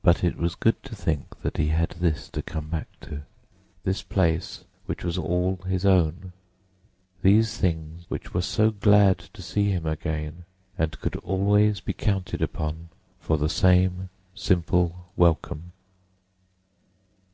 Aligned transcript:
But 0.00 0.24
it 0.24 0.38
was 0.38 0.54
good 0.54 0.82
to 0.84 0.94
think 0.96 1.34
he 1.58 1.68
had 1.68 1.90
this 1.90 2.30
to 2.30 2.40
come 2.40 2.70
back 2.70 2.88
to; 3.02 3.24
this 3.84 4.02
place 4.02 4.64
which 4.86 5.04
was 5.04 5.18
all 5.18 5.56
his 5.68 5.84
own, 5.84 6.32
these 7.20 7.58
things 7.58 8.08
which 8.08 8.32
were 8.32 8.40
so 8.40 8.70
glad 8.70 9.18
to 9.18 9.42
see 9.42 9.68
him 9.72 9.84
again 9.84 10.46
and 10.78 10.98
could 11.02 11.16
always 11.16 11.80
be 11.80 11.92
counted 11.92 12.40
upon 12.40 12.88
for 13.20 13.36
the 13.36 13.50
same 13.50 14.08
simple 14.34 15.10
welcome. 15.16 15.72